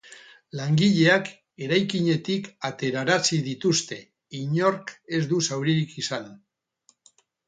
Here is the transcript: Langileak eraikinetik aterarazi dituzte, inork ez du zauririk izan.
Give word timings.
Langileak 0.59 1.27
eraikinetik 1.65 2.47
aterarazi 2.69 3.39
dituzte, 3.49 3.97
inork 4.39 4.95
ez 5.19 5.21
du 5.35 5.43
zauririk 5.51 5.95
izan. 6.05 6.27